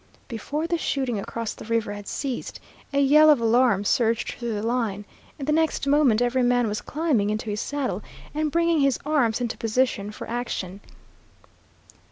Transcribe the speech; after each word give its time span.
Before 0.27 0.65
the 0.65 0.79
shooting 0.79 1.19
across 1.19 1.53
the 1.53 1.65
river 1.65 1.93
had 1.93 2.07
ceased, 2.07 2.59
a 2.91 2.99
yell 2.99 3.29
of 3.29 3.39
alarm 3.39 3.85
surged 3.85 4.29
through 4.29 4.55
the 4.55 4.63
line, 4.65 5.05
and 5.37 5.47
the 5.47 5.51
next 5.51 5.85
moment 5.85 6.23
every 6.23 6.41
man 6.41 6.67
was 6.67 6.81
climbing 6.81 7.29
into 7.29 7.51
his 7.51 7.61
saddle 7.61 8.01
and 8.33 8.49
bringing 8.49 8.79
his 8.79 8.97
arms 9.05 9.41
into 9.41 9.57
position 9.57 10.09
for 10.09 10.27
action. 10.27 10.79